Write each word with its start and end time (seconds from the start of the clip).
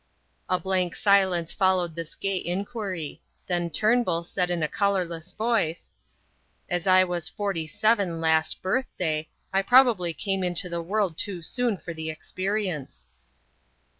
A 0.49 0.57
blank 0.59 0.95
silence 0.95 1.53
followed 1.53 1.93
this 1.93 2.15
gay 2.15 2.43
inquiry. 2.43 3.21
Then 3.45 3.69
Turnbull 3.69 4.23
said 4.23 4.49
in 4.49 4.63
a 4.63 4.67
colourless 4.67 5.31
voice: 5.31 5.91
"As 6.67 6.87
I 6.87 7.03
was 7.03 7.29
forty 7.29 7.67
seven 7.67 8.19
last 8.19 8.63
birthday, 8.63 9.27
I 9.53 9.61
probably 9.61 10.11
came 10.15 10.43
into 10.43 10.69
the 10.69 10.81
world 10.81 11.19
too 11.19 11.43
soon 11.43 11.77
for 11.77 11.93
the 11.93 12.09
experience." 12.09 13.05